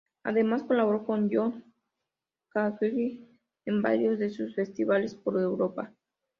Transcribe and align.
Además, 0.23 0.63
colaboró 0.63 1.05
con 1.05 1.29
John 1.31 1.63
Cage 2.49 3.19
en 3.65 3.83
varios 3.83 4.17
de 4.17 4.31
sus 4.31 4.55
festivales 4.55 5.13
por 5.13 5.39
Europa. 5.39 5.93